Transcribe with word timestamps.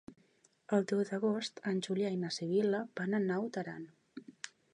El 0.77 0.87
deu 0.91 1.03
d'agost 1.09 1.61
en 1.73 1.81
Julià 1.89 2.11
i 2.15 2.17
na 2.25 2.33
Sibil·la 2.39 2.81
van 3.01 3.19
a 3.19 3.21
Naut 3.27 3.61
Aran. 3.65 3.87